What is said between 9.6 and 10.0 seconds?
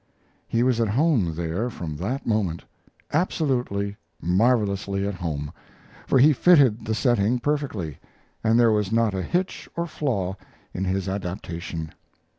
or